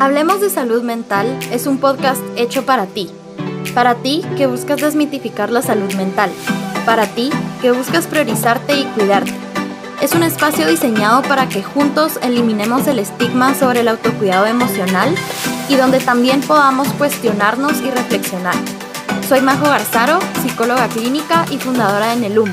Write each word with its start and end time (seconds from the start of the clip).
Hablemos 0.00 0.40
de 0.40 0.48
salud 0.48 0.82
mental 0.82 1.26
es 1.50 1.66
un 1.66 1.78
podcast 1.78 2.20
hecho 2.36 2.64
para 2.64 2.86
ti. 2.86 3.10
Para 3.74 3.96
ti 3.96 4.22
que 4.36 4.46
buscas 4.46 4.80
desmitificar 4.80 5.50
la 5.50 5.60
salud 5.60 5.92
mental. 5.94 6.30
Para 6.86 7.06
ti 7.06 7.30
que 7.60 7.72
buscas 7.72 8.06
priorizarte 8.06 8.76
y 8.76 8.84
cuidarte. 8.84 9.32
Es 10.00 10.12
un 10.12 10.22
espacio 10.22 10.68
diseñado 10.68 11.22
para 11.22 11.48
que 11.48 11.64
juntos 11.64 12.20
eliminemos 12.22 12.86
el 12.86 13.00
estigma 13.00 13.56
sobre 13.56 13.80
el 13.80 13.88
autocuidado 13.88 14.46
emocional 14.46 15.12
y 15.68 15.74
donde 15.74 15.98
también 15.98 16.42
podamos 16.42 16.86
cuestionarnos 16.92 17.80
y 17.80 17.90
reflexionar. 17.90 18.54
Soy 19.28 19.40
Majo 19.40 19.64
Garzaro, 19.64 20.20
psicóloga 20.42 20.86
clínica 20.86 21.44
y 21.50 21.58
fundadora 21.58 22.10
de 22.10 22.20
Nelum. 22.20 22.52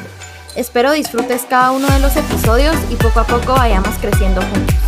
Espero 0.56 0.94
disfrutes 0.94 1.46
cada 1.48 1.72
uno 1.74 1.88
de 1.90 2.00
los 2.00 2.16
episodios 2.16 2.76
y 2.90 2.96
poco 2.96 3.20
a 3.20 3.28
poco 3.28 3.54
vayamos 3.54 3.96
creciendo 4.02 4.42
juntos. 4.42 4.85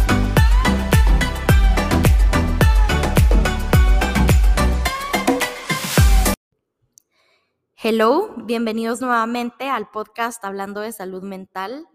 Hello, 7.89 8.33
bienvenidos 8.36 9.00
nuevamente 9.00 9.69
al 9.69 9.89
podcast 9.89 10.43
Hablando 10.43 10.82
de 10.82 10.91
Salud 10.91 11.23
Mental. 11.23 11.87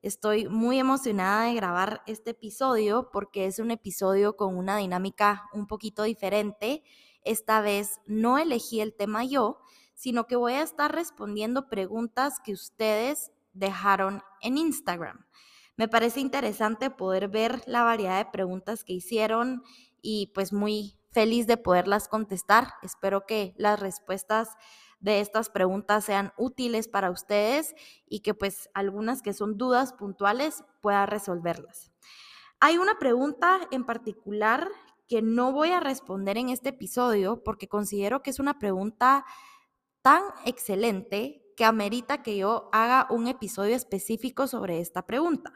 Estoy 0.00 0.46
muy 0.46 0.78
emocionada 0.78 1.46
de 1.46 1.54
grabar 1.54 2.00
este 2.06 2.30
episodio 2.30 3.10
porque 3.12 3.46
es 3.46 3.58
un 3.58 3.72
episodio 3.72 4.36
con 4.36 4.56
una 4.56 4.76
dinámica 4.76 5.48
un 5.52 5.66
poquito 5.66 6.04
diferente. 6.04 6.84
Esta 7.24 7.60
vez 7.60 7.98
no 8.06 8.38
elegí 8.38 8.80
el 8.80 8.94
tema 8.94 9.24
yo, 9.24 9.58
sino 9.94 10.28
que 10.28 10.36
voy 10.36 10.52
a 10.52 10.62
estar 10.62 10.94
respondiendo 10.94 11.68
preguntas 11.68 12.38
que 12.38 12.52
ustedes 12.52 13.32
dejaron 13.52 14.22
en 14.42 14.58
Instagram. 14.58 15.26
Me 15.76 15.88
parece 15.88 16.20
interesante 16.20 16.88
poder 16.88 17.26
ver 17.26 17.64
la 17.66 17.82
variedad 17.82 18.24
de 18.24 18.30
preguntas 18.30 18.84
que 18.84 18.92
hicieron 18.92 19.64
y 20.00 20.30
pues 20.36 20.52
muy 20.52 21.00
feliz 21.10 21.48
de 21.48 21.56
poderlas 21.56 22.06
contestar. 22.06 22.74
Espero 22.82 23.26
que 23.26 23.54
las 23.56 23.80
respuestas 23.80 24.50
de 25.00 25.20
estas 25.20 25.50
preguntas 25.50 26.04
sean 26.04 26.32
útiles 26.36 26.88
para 26.88 27.10
ustedes 27.10 27.74
y 28.06 28.20
que 28.20 28.34
pues 28.34 28.70
algunas 28.74 29.22
que 29.22 29.32
son 29.32 29.56
dudas 29.56 29.92
puntuales 29.92 30.64
pueda 30.80 31.06
resolverlas. 31.06 31.92
Hay 32.60 32.78
una 32.78 32.98
pregunta 32.98 33.60
en 33.70 33.84
particular 33.84 34.68
que 35.08 35.22
no 35.22 35.52
voy 35.52 35.70
a 35.70 35.80
responder 35.80 36.38
en 36.38 36.48
este 36.48 36.70
episodio 36.70 37.42
porque 37.44 37.68
considero 37.68 38.22
que 38.22 38.30
es 38.30 38.38
una 38.38 38.58
pregunta 38.58 39.24
tan 40.02 40.22
excelente 40.44 41.42
que 41.56 41.64
amerita 41.64 42.22
que 42.22 42.36
yo 42.36 42.68
haga 42.72 43.06
un 43.10 43.28
episodio 43.28 43.74
específico 43.74 44.46
sobre 44.46 44.80
esta 44.80 45.06
pregunta, 45.06 45.52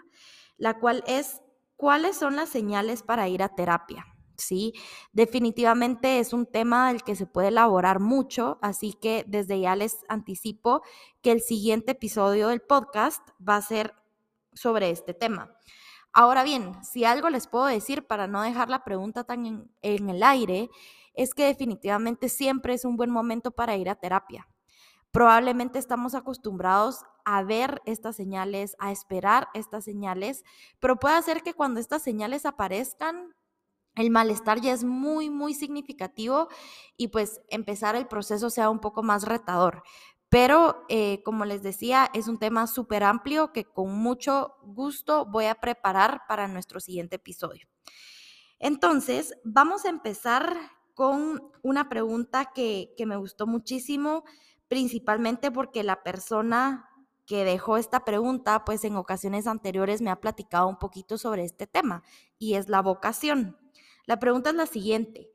la 0.57 0.79
cual 0.79 1.05
es, 1.07 1.41
¿cuáles 1.77 2.17
son 2.17 2.37
las 2.37 2.49
señales 2.49 3.03
para 3.03 3.29
ir 3.29 3.43
a 3.43 3.55
terapia? 3.55 4.07
¿Sí? 4.41 4.75
Definitivamente 5.13 6.19
es 6.19 6.33
un 6.33 6.47
tema 6.47 6.89
del 6.89 7.03
que 7.03 7.17
se 7.17 7.27
puede 7.27 7.49
elaborar 7.49 8.01
mucho, 8.01 8.59
así 8.63 8.93
que 8.93 9.25
desde 9.29 9.61
ya 9.61 9.77
les 9.77 9.99
anticipo 10.09 10.83
que 11.23 11.33
el 11.33 11.41
siguiente 11.41 11.93
episodio 11.93 12.49
del 12.49 12.61
podcast 12.61 13.29
va 13.47 13.57
a 13.57 13.63
ser 13.63 13.95
sobre 14.53 14.91
este 14.91 15.15
tema. 15.15 15.57
Ahora 16.13 16.43
bien, 16.43 16.73
si 16.85 17.05
algo 17.05 17.31
les 17.31 17.47
puedo 17.47 17.67
decir 17.67 18.07
para 18.07 18.27
no 18.27 18.43
dejar 18.43 18.69
la 18.69 18.83
pregunta 18.83 19.25
tan 19.25 19.47
en, 19.47 19.71
en 19.83 20.11
el 20.11 20.23
aire, 20.23 20.69
es 21.15 21.35
que 21.35 21.45
definitivamente 21.45 22.29
siempre 22.29 22.75
es 22.75 22.85
un 22.85 22.97
buen 22.97 23.11
momento 23.11 23.53
para 23.53 23.77
ir 23.77 23.89
a 23.89 23.95
terapia. 23.95 24.49
Probablemente 25.13 25.79
estamos 25.79 26.15
acostumbrados 26.15 27.05
a 27.25 27.43
ver 27.43 27.83
estas 27.85 28.17
señales, 28.17 28.77
a 28.79 28.93
esperar 28.93 29.49
estas 29.55 29.85
señales, 29.85 30.45
pero 30.79 30.97
puede 30.99 31.21
ser 31.23 31.43
que 31.43 31.55
cuando 31.55 31.81
estas 31.81 32.03
señales 32.03 32.47
aparezcan 32.47 33.35
el 33.97 34.11
malestar 34.11 34.61
ya 34.61 34.73
es 34.73 34.85
muy, 34.85 35.31
muy 35.31 35.55
significativo 35.55 36.49
y 36.97 37.09
pues 37.09 37.41
empezar 37.49 37.97
el 37.97 38.07
proceso 38.07 38.51
sea 38.51 38.71
un 38.71 38.81
poco 38.81 39.03
más 39.03 39.25
retador. 39.25 39.83
Pero 40.29 40.85
eh, 40.89 41.23
como 41.25 41.45
les 41.45 41.63
decía, 41.63 42.09
es 42.15 42.29
un 42.29 42.39
tema 42.39 42.69
súper 42.69 43.03
amplio 43.03 43.53
que 43.53 43.65
con 43.65 43.93
mucho 43.93 44.55
gusto 44.63 45.27
voy 45.27 45.47
a 45.47 45.57
preparar 45.57 46.23
para 46.29 46.47
nuestro 46.47 46.79
siguiente 46.79 47.17
episodio. 47.17 47.67
Entonces, 48.61 49.35
vamos 49.43 49.85
a 49.85 49.89
empezar 49.89 50.57
con 50.95 51.51
una 51.63 51.89
pregunta 51.89 52.53
que, 52.55 52.95
que 52.97 53.07
me 53.07 53.17
gustó 53.17 53.47
muchísimo, 53.47 54.23
principalmente 54.69 55.51
porque 55.51 55.83
la 55.83 56.05
persona 56.05 56.91
que 57.27 57.45
dejó 57.45 57.77
esta 57.77 58.05
pregunta, 58.05 58.65
pues 58.65 58.85
en 58.85 58.97
ocasiones 58.97 59.47
anteriores 59.47 60.03
me 60.03 60.11
ha 60.11 60.21
platicado 60.21 60.69
un 60.69 60.79
poquito 60.79 61.17
sobre 61.17 61.45
este 61.45 61.67
tema 61.67 62.03
y 62.39 62.55
es 62.55 62.69
la 62.69 62.83
vocación. 62.83 63.57
La 64.11 64.19
pregunta 64.19 64.51
es 64.51 64.57
la 64.57 64.67
siguiente. 64.67 65.31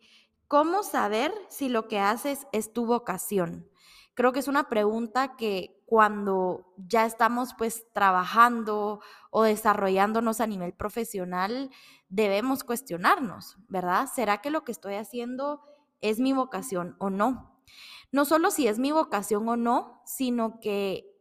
¿Cómo 0.50 0.84
saber 0.84 1.34
si 1.48 1.70
lo 1.70 1.88
que 1.88 1.98
haces 1.98 2.46
es 2.52 2.74
tu 2.74 2.86
vocación? 2.86 3.70
Creo 4.16 4.34
que 4.34 4.40
es 4.40 4.50
una 4.50 4.68
pregunta 4.68 5.38
que 5.38 5.82
cuando 5.86 6.74
ya 6.76 7.06
estamos 7.06 7.54
pues 7.58 7.86
trabajando 7.94 9.00
o 9.32 9.44
desarrollándonos 9.44 10.42
a 10.42 10.48
nivel 10.48 10.74
profesional, 10.74 11.70
debemos 12.10 12.66
cuestionarnos, 12.66 13.56
¿verdad? 13.70 14.10
¿Será 14.14 14.42
que 14.42 14.50
lo 14.50 14.66
que 14.66 14.74
estoy 14.74 14.96
haciendo 14.96 15.62
es 16.02 16.20
mi 16.20 16.34
vocación 16.34 16.98
o 17.00 17.10
no? 17.10 17.62
No 18.12 18.26
solo 18.26 18.52
si 18.52 18.68
es 18.68 18.78
mi 18.78 18.92
vocación 18.92 19.48
o 19.48 19.56
no, 19.56 20.02
sino 20.06 20.60
que 20.60 21.15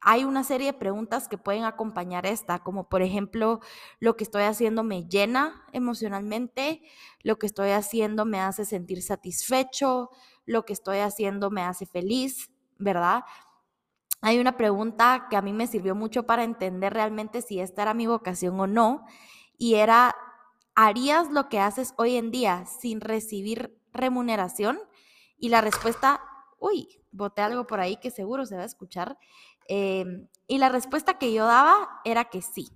hay 0.00 0.24
una 0.24 0.44
serie 0.44 0.68
de 0.68 0.78
preguntas 0.78 1.28
que 1.28 1.38
pueden 1.38 1.64
acompañar 1.64 2.24
esta, 2.26 2.60
como 2.60 2.88
por 2.88 3.02
ejemplo, 3.02 3.60
lo 3.98 4.16
que 4.16 4.24
estoy 4.24 4.42
haciendo 4.42 4.84
me 4.84 5.08
llena 5.08 5.64
emocionalmente, 5.72 6.82
lo 7.22 7.38
que 7.38 7.46
estoy 7.46 7.70
haciendo 7.70 8.24
me 8.24 8.40
hace 8.40 8.64
sentir 8.64 9.02
satisfecho, 9.02 10.10
lo 10.46 10.64
que 10.64 10.72
estoy 10.72 10.98
haciendo 10.98 11.50
me 11.50 11.62
hace 11.62 11.84
feliz, 11.84 12.50
¿verdad? 12.78 13.24
Hay 14.20 14.38
una 14.38 14.56
pregunta 14.56 15.26
que 15.30 15.36
a 15.36 15.42
mí 15.42 15.52
me 15.52 15.66
sirvió 15.66 15.94
mucho 15.94 16.24
para 16.24 16.44
entender 16.44 16.92
realmente 16.92 17.42
si 17.42 17.60
esta 17.60 17.82
era 17.82 17.94
mi 17.94 18.06
vocación 18.06 18.58
o 18.60 18.66
no, 18.66 19.04
y 19.56 19.74
era, 19.74 20.14
¿harías 20.74 21.30
lo 21.30 21.48
que 21.48 21.58
haces 21.58 21.92
hoy 21.96 22.16
en 22.16 22.30
día 22.30 22.66
sin 22.66 23.00
recibir 23.00 23.80
remuneración? 23.92 24.78
Y 25.36 25.48
la 25.50 25.60
respuesta, 25.60 26.20
uy, 26.58 27.02
boté 27.10 27.42
algo 27.42 27.66
por 27.66 27.80
ahí 27.80 27.96
que 27.96 28.10
seguro 28.10 28.46
se 28.46 28.56
va 28.56 28.62
a 28.62 28.66
escuchar, 28.66 29.18
Em, 29.68 30.28
y 30.46 30.58
la 30.58 30.70
respuesta 30.70 31.18
que 31.18 31.32
yo 31.32 31.46
daba 31.46 32.00
era 32.04 32.24
que 32.24 32.40
sí, 32.40 32.70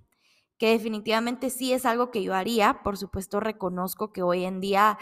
que 0.59 0.69
definitivamente 0.69 1.49
sí 1.49 1.73
es 1.73 1.85
algo 1.85 2.11
que 2.11 2.23
yo 2.23 2.35
haría. 2.35 2.81
Por 2.83 2.97
supuesto, 2.97 3.39
reconozco 3.39 4.13
que 4.13 4.21
hoy 4.21 4.45
en 4.45 4.61
día 4.61 4.99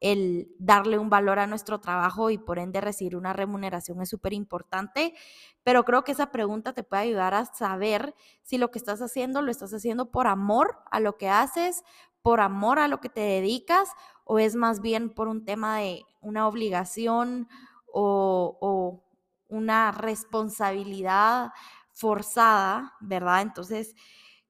el 0.00 0.48
darle 0.58 0.98
un 0.98 1.10
valor 1.10 1.38
a 1.38 1.46
nuestro 1.46 1.80
trabajo 1.80 2.30
y 2.30 2.38
por 2.38 2.58
ende 2.58 2.80
recibir 2.80 3.16
una 3.16 3.32
remuneración 3.34 4.00
es 4.02 4.08
súper 4.08 4.32
importante, 4.32 5.14
pero 5.62 5.84
creo 5.84 6.02
que 6.04 6.12
esa 6.12 6.30
pregunta 6.30 6.72
te 6.72 6.82
puede 6.82 7.02
ayudar 7.02 7.34
a 7.34 7.44
saber 7.46 8.14
si 8.42 8.58
lo 8.58 8.70
que 8.70 8.78
estás 8.78 9.00
haciendo 9.00 9.40
lo 9.40 9.50
estás 9.50 9.72
haciendo 9.72 10.10
por 10.10 10.26
amor 10.26 10.78
a 10.90 11.00
lo 11.00 11.16
que 11.16 11.28
haces, 11.28 11.84
por 12.22 12.40
amor 12.40 12.78
a 12.78 12.88
lo 12.88 13.00
que 13.00 13.08
te 13.10 13.20
dedicas 13.20 13.90
o 14.24 14.38
es 14.38 14.56
más 14.56 14.80
bien 14.80 15.10
por 15.10 15.28
un 15.28 15.44
tema 15.44 15.78
de 15.78 16.02
una 16.20 16.48
obligación 16.48 17.48
o, 17.94 19.00
una 19.48 19.92
responsabilidad 19.92 21.52
forzada, 21.92 22.94
¿verdad? 23.00 23.42
Entonces, 23.42 23.94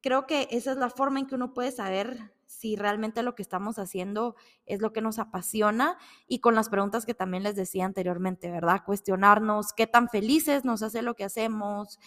creo 0.00 0.26
que 0.26 0.48
esa 0.50 0.72
es 0.72 0.78
la 0.78 0.88
forma 0.88 1.18
en 1.18 1.26
que 1.26 1.34
uno 1.34 1.52
puede 1.52 1.72
saber 1.72 2.32
si 2.46 2.76
realmente 2.76 3.22
lo 3.22 3.34
que 3.34 3.42
estamos 3.42 3.78
haciendo 3.78 4.36
es 4.64 4.80
lo 4.80 4.92
que 4.92 5.02
nos 5.02 5.18
apasiona 5.18 5.98
y 6.26 6.38
con 6.38 6.54
las 6.54 6.70
preguntas 6.70 7.04
que 7.04 7.12
también 7.12 7.42
les 7.42 7.56
decía 7.56 7.84
anteriormente, 7.84 8.50
¿verdad? 8.50 8.82
Cuestionarnos 8.86 9.74
qué 9.74 9.86
tan 9.86 10.08
felices 10.08 10.64
nos 10.64 10.82
hace 10.82 11.02
lo 11.02 11.14
que 11.14 11.24
hacemos, 11.24 11.98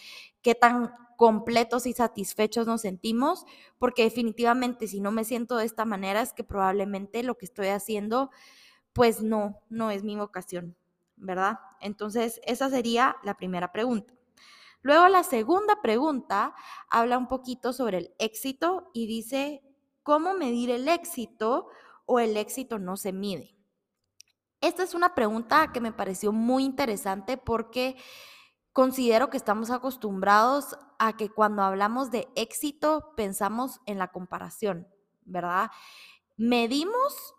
qué 0.42 0.56
tan 0.56 0.92
completos 1.18 1.86
y 1.86 1.94
satisfechos 1.94 2.66
nos 2.66 2.82
sentimos, 2.82 3.46
porque 3.78 4.04
definitivamente 4.04 4.88
si 4.88 5.02
no 5.02 5.12
me 5.12 5.26
siento 5.26 5.58
de 5.58 5.66
esta 5.66 5.86
manera 5.86 6.22
es 6.22 6.34
que 6.34 6.44
probablemente 6.44 7.22
lo 7.22 7.38
que 7.38 7.46
estoy 7.46 7.68
haciendo 7.68 8.32
pues 8.94 9.22
no, 9.22 9.60
no 9.70 9.92
es 9.92 10.04
mi 10.04 10.16
vocación. 10.16 10.76
¿Verdad? 11.18 11.60
Entonces, 11.82 12.40
esa 12.46 12.70
sería 12.70 13.18
la 13.24 13.36
primera 13.36 13.72
pregunta. 13.72 14.14
Luego, 14.82 15.08
la 15.08 15.24
segunda 15.24 15.82
pregunta 15.82 16.56
habla 16.90 17.18
un 17.18 17.28
poquito 17.28 17.74
sobre 17.74 17.98
el 17.98 18.16
éxito 18.20 18.90
y 18.94 19.08
dice, 19.08 19.64
¿cómo 20.04 20.34
medir 20.34 20.70
el 20.70 20.88
éxito 20.88 21.68
o 22.06 22.20
el 22.20 22.38
éxito 22.38 22.80
no 22.80 22.96
se 22.96 23.12
mide? 23.12 23.58
Esta 24.62 24.84
es 24.84 24.94
una 24.94 25.14
pregunta 25.14 25.72
que 25.74 25.82
me 25.82 25.92
pareció 25.92 26.32
muy 26.32 26.64
interesante 26.64 27.38
porque 27.38 27.96
considero 28.74 29.30
que 29.30 29.38
estamos 29.38 29.72
acostumbrados 29.72 30.78
a 31.00 31.18
que 31.18 31.30
cuando 31.30 31.64
hablamos 31.64 32.10
de 32.12 32.28
éxito 32.36 33.14
pensamos 33.16 33.82
en 33.86 33.98
la 33.98 34.08
comparación, 34.08 34.88
¿verdad? 35.26 35.70
Medimos 36.38 37.36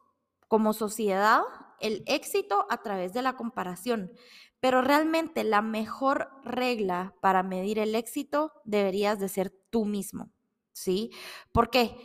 como 0.48 0.72
sociedad 0.72 1.42
el 1.80 2.02
éxito 2.06 2.66
a 2.70 2.82
través 2.82 3.12
de 3.12 3.22
la 3.22 3.36
comparación. 3.36 4.12
Pero 4.60 4.82
realmente 4.82 5.44
la 5.44 5.62
mejor 5.62 6.30
regla 6.44 7.14
para 7.20 7.42
medir 7.42 7.78
el 7.78 7.94
éxito 7.94 8.52
deberías 8.64 9.18
de 9.18 9.28
ser 9.28 9.50
tú 9.70 9.84
mismo, 9.84 10.30
¿sí? 10.72 11.10
¿Por 11.52 11.70
qué? 11.70 11.96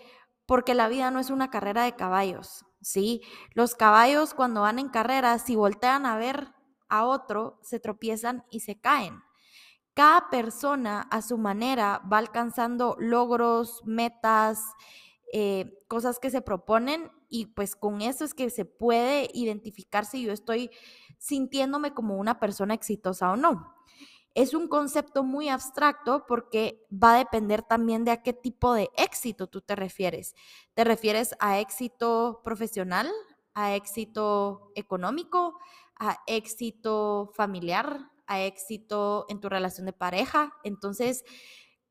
Porque 0.46 0.74
la 0.74 0.88
vida 0.88 1.10
no 1.10 1.20
es 1.20 1.30
una 1.30 1.50
carrera 1.50 1.84
de 1.84 1.96
caballos, 1.96 2.66
¿sí? 2.82 3.22
Los 3.54 3.76
caballos 3.76 4.34
cuando 4.34 4.62
van 4.62 4.78
en 4.78 4.90
carrera, 4.90 5.40
si 5.40 5.56
voltean 5.56 6.06
a 6.06 6.18
ver 6.18 6.54
a 6.90 7.06
otro, 7.06 7.60
se 7.64 7.80
tropiezan 7.80 8.46
y 8.52 8.60
se 8.60 8.80
caen. 8.80 9.20
Cada 9.96 10.30
persona 10.30 11.02
a 11.12 11.22
su 11.22 11.38
manera 11.38 12.02
va 12.12 12.18
alcanzando 12.18 12.96
logros, 13.00 13.82
metas, 13.86 14.60
eh, 15.36 15.84
cosas 15.88 16.20
que 16.20 16.30
se 16.30 16.44
proponen 16.44 17.12
y 17.28 17.48
pues 17.48 17.76
con 17.76 18.02
eso 18.02 18.24
es 18.24 18.36
que 18.36 18.52
se 18.52 18.66
puede 18.66 19.32
identificar 19.34 20.06
si 20.06 20.22
yo 20.22 20.32
estoy 20.32 20.70
sintiéndome 21.18 21.92
como 21.96 22.18
una 22.18 22.40
persona 22.40 22.76
exitosa 22.76 23.32
o 23.32 23.36
no. 23.36 23.74
Es 24.36 24.54
un 24.54 24.68
concepto 24.68 25.24
muy 25.24 25.50
abstracto 25.50 26.26
porque 26.28 26.86
va 26.92 27.16
a 27.16 27.18
depender 27.18 27.64
también 27.64 28.06
de 28.06 28.12
a 28.12 28.22
qué 28.22 28.32
tipo 28.32 28.76
de 28.76 28.92
éxito 28.96 29.48
tú 29.48 29.62
te 29.62 29.76
refieres. 29.76 30.36
¿Te 30.76 30.84
refieres 30.84 31.36
a 31.40 31.60
éxito 31.60 32.42
profesional, 32.44 33.10
a 33.56 33.74
éxito 33.74 34.72
económico, 34.76 35.58
a 36.00 36.20
éxito 36.28 37.32
familiar, 37.34 38.12
a 38.28 38.44
éxito 38.44 39.26
en 39.30 39.40
tu 39.40 39.50
relación 39.50 39.88
de 39.88 39.94
pareja? 39.94 40.54
Entonces, 40.64 41.26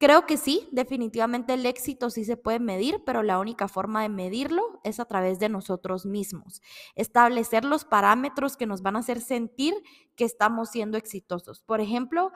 Creo 0.02 0.26
que 0.26 0.36
sí, 0.36 0.68
definitivamente 0.72 1.54
el 1.54 1.64
éxito 1.64 2.10
sí 2.10 2.24
se 2.24 2.36
puede 2.36 2.58
medir, 2.58 3.04
pero 3.06 3.22
la 3.22 3.38
única 3.38 3.68
forma 3.68 4.02
de 4.02 4.08
medirlo 4.08 4.80
es 4.82 4.98
a 4.98 5.04
través 5.04 5.38
de 5.38 5.48
nosotros 5.48 6.06
mismos. 6.06 6.60
Establecer 6.96 7.64
los 7.64 7.84
parámetros 7.84 8.56
que 8.56 8.66
nos 8.66 8.82
van 8.82 8.96
a 8.96 8.98
hacer 8.98 9.20
sentir 9.20 9.74
que 10.16 10.24
estamos 10.24 10.70
siendo 10.70 10.98
exitosos. 10.98 11.62
Por 11.62 11.80
ejemplo, 11.80 12.32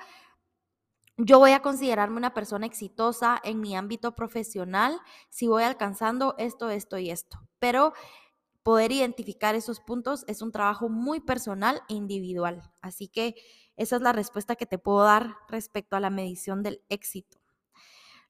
yo 1.17 1.41
voy 1.41 1.51
a 1.51 1.61
considerarme 1.61 2.19
una 2.19 2.35
persona 2.35 2.67
exitosa 2.67 3.41
en 3.43 3.61
mi 3.61 3.75
ámbito 3.75 4.15
profesional 4.15 5.01
si 5.29 5.49
voy 5.49 5.65
alcanzando 5.65 6.37
esto, 6.39 6.71
esto 6.71 6.99
y 6.99 7.11
esto. 7.11 7.41
Pero 7.59 7.95
poder 8.63 8.93
identificar 8.93 9.57
esos 9.57 9.81
puntos 9.81 10.25
es 10.29 10.41
un 10.41 10.53
trabajo 10.53 10.89
muy 10.89 11.19
personal 11.19 11.83
e 11.89 11.95
individual. 11.95 12.63
Así 12.81 13.09
que 13.09 13.35
esa 13.77 13.97
es 13.97 14.03
la 14.03 14.13
respuesta 14.13 14.55
que 14.55 14.67
te 14.67 14.79
puedo 14.79 15.03
dar 15.03 15.35
respecto 15.49 15.97
a 15.97 16.01
la 16.01 16.11
medición 16.11 16.63
del 16.63 16.81
éxito. 16.89 17.36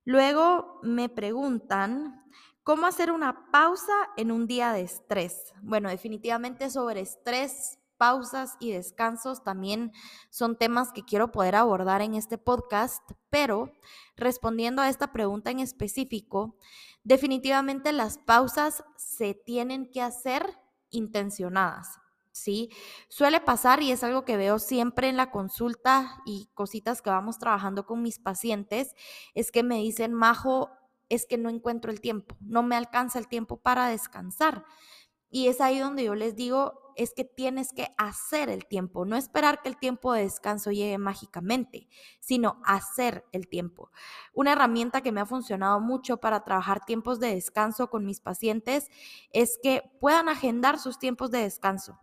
Luego 0.06 0.78
me 0.84 1.08
preguntan, 1.08 2.24
¿cómo 2.62 2.86
hacer 2.86 3.10
una 3.10 3.50
pausa 3.50 3.92
en 4.16 4.30
un 4.30 4.46
día 4.46 4.70
de 4.70 4.82
estrés? 4.82 5.52
Bueno, 5.62 5.88
definitivamente 5.88 6.70
sobre 6.70 7.00
estrés, 7.00 7.80
pausas 7.96 8.56
y 8.60 8.70
descansos 8.70 9.42
también 9.42 9.90
son 10.30 10.56
temas 10.56 10.92
que 10.92 11.04
quiero 11.04 11.32
poder 11.32 11.56
abordar 11.56 12.02
en 12.02 12.14
este 12.14 12.38
podcast, 12.38 13.02
pero 13.30 13.72
respondiendo 14.16 14.80
a 14.80 14.88
esta 14.88 15.12
pregunta 15.12 15.50
en 15.50 15.58
específico, 15.58 16.56
definitivamente 17.02 17.92
las 17.92 18.16
pausas 18.16 18.84
se 18.96 19.34
tienen 19.34 19.90
que 19.90 20.02
hacer 20.02 20.56
intencionadas. 20.90 21.98
¿Sí? 22.36 22.70
Suele 23.08 23.40
pasar 23.40 23.82
y 23.82 23.90
es 23.90 24.04
algo 24.04 24.24
que 24.24 24.36
veo 24.36 24.58
siempre 24.58 25.08
en 25.08 25.16
la 25.16 25.30
consulta 25.30 26.22
y 26.26 26.48
cositas 26.54 27.02
que 27.02 27.10
vamos 27.10 27.38
trabajando 27.38 27.86
con 27.86 28.02
mis 28.02 28.18
pacientes, 28.18 28.94
es 29.34 29.50
que 29.50 29.62
me 29.62 29.76
dicen, 29.76 30.12
Majo, 30.12 30.70
es 31.08 31.26
que 31.26 31.38
no 31.38 31.48
encuentro 31.48 31.90
el 31.90 32.00
tiempo, 32.00 32.36
no 32.40 32.62
me 32.62 32.76
alcanza 32.76 33.18
el 33.18 33.28
tiempo 33.28 33.58
para 33.58 33.88
descansar. 33.88 34.64
Y 35.28 35.48
es 35.48 35.60
ahí 35.60 35.78
donde 35.78 36.04
yo 36.04 36.14
les 36.14 36.36
digo, 36.36 36.92
es 36.96 37.12
que 37.12 37.24
tienes 37.24 37.72
que 37.72 37.88
hacer 37.98 38.48
el 38.48 38.66
tiempo, 38.66 39.04
no 39.04 39.16
esperar 39.16 39.60
que 39.60 39.68
el 39.68 39.76
tiempo 39.76 40.12
de 40.12 40.22
descanso 40.22 40.70
llegue 40.70 40.98
mágicamente, 40.98 41.88
sino 42.20 42.60
hacer 42.64 43.24
el 43.32 43.48
tiempo. 43.48 43.90
Una 44.32 44.52
herramienta 44.52 45.02
que 45.02 45.12
me 45.12 45.20
ha 45.20 45.26
funcionado 45.26 45.78
mucho 45.80 46.18
para 46.18 46.42
trabajar 46.42 46.84
tiempos 46.84 47.20
de 47.20 47.34
descanso 47.34 47.90
con 47.90 48.06
mis 48.06 48.20
pacientes 48.20 48.88
es 49.30 49.58
que 49.62 49.82
puedan 50.00 50.28
agendar 50.28 50.78
sus 50.78 50.98
tiempos 50.98 51.30
de 51.30 51.40
descanso 51.40 52.00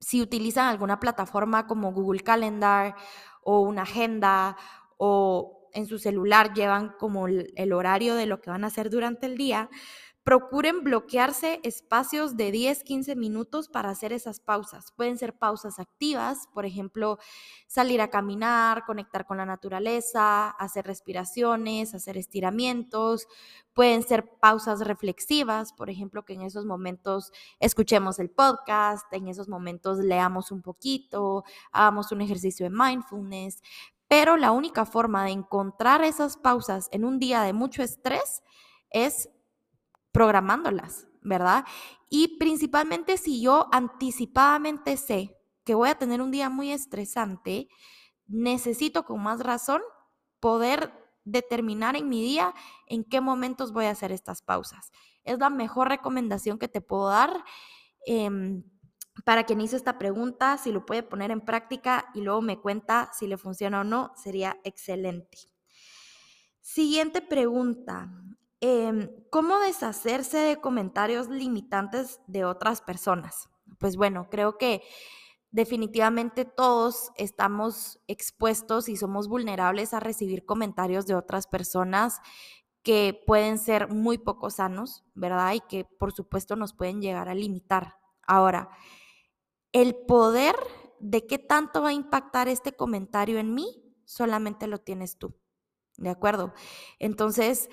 si 0.00 0.22
utilizan 0.22 0.66
alguna 0.66 0.98
plataforma 0.98 1.66
como 1.66 1.92
Google 1.92 2.20
Calendar 2.20 2.94
o 3.42 3.60
una 3.60 3.82
agenda 3.82 4.56
o 4.96 5.68
en 5.72 5.86
su 5.86 5.98
celular 5.98 6.52
llevan 6.52 6.94
como 6.98 7.28
el, 7.28 7.72
horario 7.72 8.14
de 8.14 8.26
lo 8.26 8.40
que 8.40 8.50
van 8.50 8.64
a 8.64 8.68
hacer 8.68 8.90
durante 8.90 9.26
el 9.26 9.36
día, 9.36 9.70
procuren 10.22 10.84
bloquearse 10.84 11.60
espacios 11.62 12.36
de 12.36 12.52
10, 12.52 12.84
15 12.84 13.16
minutos 13.16 13.68
para 13.68 13.88
hacer 13.88 14.12
esas 14.12 14.38
pausas. 14.38 14.92
Pueden 14.92 15.16
ser 15.16 15.38
pausas 15.38 15.78
activas, 15.78 16.46
por 16.52 16.66
ejemplo, 16.66 17.18
salir 17.66 18.00
a 18.02 18.10
caminar, 18.10 18.84
conectar 18.84 19.26
con 19.26 19.38
la 19.38 19.46
naturaleza, 19.46 20.50
hacer 20.50 20.86
respiraciones, 20.86 21.94
hacer 21.94 22.18
estiramientos. 22.18 23.28
Pueden 23.72 24.02
ser 24.02 24.38
pausas 24.38 24.80
reflexivas, 24.80 25.72
por 25.72 25.88
ejemplo, 25.88 26.24
que 26.24 26.34
en 26.34 26.42
esos 26.42 26.66
momentos 26.66 27.32
escuchemos 27.58 28.18
el 28.18 28.30
podcast, 28.30 29.10
en 29.12 29.28
esos 29.28 29.48
momentos 29.48 29.98
leamos 29.98 30.50
un 30.50 30.60
poquito, 30.60 31.44
hagamos 31.72 32.12
un 32.12 32.20
ejercicio 32.20 32.64
de 32.68 32.76
mindfulness. 32.76 33.62
Pero 34.06 34.36
la 34.36 34.50
única 34.50 34.84
forma 34.84 35.24
de 35.24 35.30
encontrar 35.30 36.04
esas 36.04 36.36
pausas 36.36 36.88
en 36.90 37.04
un 37.04 37.18
día 37.18 37.42
de 37.42 37.52
mucho 37.52 37.82
estrés 37.82 38.42
es 38.90 39.30
programándolas, 40.12 41.06
¿verdad? 41.22 41.64
Y 42.08 42.38
principalmente 42.38 43.16
si 43.16 43.40
yo 43.40 43.68
anticipadamente 43.72 44.96
sé 44.96 45.36
que 45.64 45.74
voy 45.74 45.88
a 45.90 45.94
tener 45.98 46.20
un 46.20 46.30
día 46.30 46.50
muy 46.50 46.72
estresante, 46.72 47.68
necesito 48.26 49.04
con 49.04 49.22
más 49.22 49.40
razón 49.40 49.82
poder 50.40 50.92
determinar 51.24 51.96
en 51.96 52.08
mi 52.08 52.22
día 52.22 52.54
en 52.86 53.04
qué 53.04 53.20
momentos 53.20 53.72
voy 53.72 53.84
a 53.84 53.90
hacer 53.90 54.12
estas 54.12 54.42
pausas. 54.42 54.90
Es 55.24 55.38
la 55.38 55.50
mejor 55.50 55.88
recomendación 55.88 56.58
que 56.58 56.68
te 56.68 56.80
puedo 56.80 57.08
dar. 57.08 57.44
Em, 58.06 58.64
para 59.24 59.44
quien 59.44 59.60
hizo 59.60 59.76
esta 59.76 59.98
pregunta, 59.98 60.56
si 60.56 60.72
lo 60.72 60.86
puede 60.86 61.02
poner 61.02 61.30
en 61.30 61.42
práctica 61.42 62.10
y 62.14 62.22
luego 62.22 62.40
me 62.40 62.58
cuenta 62.58 63.10
si 63.12 63.26
le 63.26 63.36
funciona 63.36 63.82
o 63.82 63.84
no, 63.84 64.12
sería 64.16 64.58
excelente. 64.64 65.38
Siguiente 66.60 67.20
pregunta. 67.20 68.10
Em, 68.60 69.08
¿Cómo 69.30 69.58
deshacerse 69.58 70.38
de 70.38 70.60
comentarios 70.60 71.28
limitantes 71.28 72.20
de 72.26 72.44
otras 72.44 72.82
personas? 72.82 73.48
Pues 73.78 73.96
bueno, 73.96 74.28
creo 74.30 74.58
que 74.58 74.82
definitivamente 75.50 76.44
todos 76.44 77.10
estamos 77.16 78.00
expuestos 78.06 78.88
y 78.88 78.96
somos 78.96 79.28
vulnerables 79.28 79.94
a 79.94 80.00
recibir 80.00 80.44
comentarios 80.44 81.06
de 81.06 81.14
otras 81.14 81.46
personas 81.46 82.20
que 82.82 83.20
pueden 83.26 83.58
ser 83.58 83.88
muy 83.88 84.18
poco 84.18 84.50
sanos, 84.50 85.04
¿verdad? 85.14 85.54
Y 85.54 85.60
que 85.60 85.84
por 85.84 86.12
supuesto 86.12 86.54
nos 86.56 86.74
pueden 86.74 87.00
llegar 87.00 87.28
a 87.28 87.34
limitar. 87.34 87.94
Ahora, 88.26 88.68
el 89.72 89.94
poder 89.94 90.56
de 90.98 91.26
qué 91.26 91.38
tanto 91.38 91.82
va 91.82 91.90
a 91.90 91.94
impactar 91.94 92.48
este 92.48 92.72
comentario 92.72 93.38
en 93.38 93.54
mí, 93.54 93.82
solamente 94.04 94.66
lo 94.66 94.78
tienes 94.78 95.18
tú, 95.18 95.34
¿de 95.96 96.10
acuerdo? 96.10 96.52
Entonces, 96.98 97.70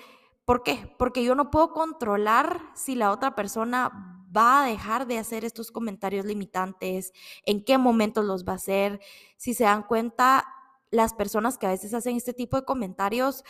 ¿Por 0.48 0.62
qué? 0.62 0.90
Porque 0.96 1.22
yo 1.22 1.34
no 1.34 1.50
puedo 1.50 1.74
controlar 1.74 2.62
si 2.72 2.94
la 2.94 3.10
otra 3.12 3.34
persona 3.34 4.24
va 4.34 4.62
a 4.62 4.66
dejar 4.66 5.06
de 5.06 5.18
hacer 5.18 5.44
estos 5.44 5.70
comentarios 5.70 6.24
limitantes, 6.24 7.12
en 7.44 7.62
qué 7.62 7.76
momentos 7.76 8.24
los 8.24 8.46
va 8.46 8.52
a 8.52 8.56
hacer. 8.56 8.98
Si 9.36 9.52
se 9.52 9.64
dan 9.64 9.82
cuenta, 9.82 10.46
las 10.90 11.12
personas 11.12 11.58
que 11.58 11.66
a 11.66 11.72
veces 11.72 11.92
hacen 11.92 12.16
este 12.16 12.32
tipo 12.32 12.56
de 12.56 12.64
comentarios 12.64 13.44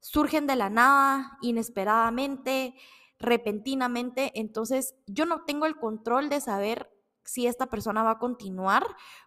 surgen 0.00 0.48
de 0.48 0.56
la 0.56 0.70
nada, 0.70 1.38
inesperadamente, 1.40 2.74
repentinamente. 3.20 4.32
Entonces, 4.34 4.96
yo 5.06 5.26
no 5.26 5.44
tengo 5.44 5.66
el 5.66 5.76
control 5.76 6.30
de 6.30 6.40
saber 6.40 6.90
si 7.22 7.46
esta 7.46 7.66
persona 7.66 8.02
va 8.02 8.10
a 8.10 8.18
continuar. 8.18 8.84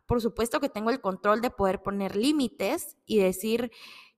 Por 0.08 0.20
supuesto 0.20 0.60
que 0.60 0.68
tengo 0.68 0.90
el 0.90 1.00
control 1.00 1.40
de 1.40 1.52
poder 1.52 1.82
poner 1.82 2.18
límites 2.18 2.98
y 3.06 3.20
decir, 3.20 3.72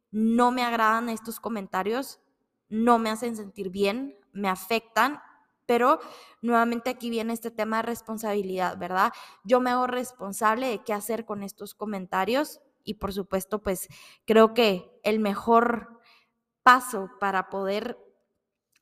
no 0.10 0.50
me 0.50 0.63
agradan 0.63 1.10
estos 1.10 1.39
comentarios, 1.39 2.19
no 2.70 3.00
me 3.00 3.10
hacen 3.10 3.36
sentir 3.36 3.70
bien, 3.70 4.18
me 4.32 4.50
afectan, 4.50 5.20
pero 5.66 6.00
nuevamente 6.42 6.90
aquí 6.90 7.10
viene 7.10 7.34
este 7.34 7.52
tema 7.52 7.78
de 7.78 7.84
responsabilidad, 7.84 8.78
¿verdad? 8.78 9.12
Yo 9.44 9.60
me 9.60 9.70
hago 9.70 9.88
responsable 9.88 10.68
de 10.68 10.84
qué 10.84 10.94
hacer 10.94 11.26
con 11.26 11.44
estos 11.44 11.76
comentarios 11.76 12.62
y 12.84 12.96
por 12.96 13.14
supuesto, 13.14 13.62
pues 13.62 13.88
creo 14.26 14.54
que 14.54 14.90
el 15.04 15.20
mejor 15.20 16.00
paso 16.64 17.10
para 17.20 17.50
poder 17.50 17.98